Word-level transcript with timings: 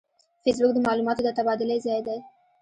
فېسبوک 0.43 0.71
د 0.73 0.77
معلوماتو 0.87 1.21
د 1.25 1.29
تبادلې 1.37 1.77
ځای 1.85 1.99
دی 2.07 2.17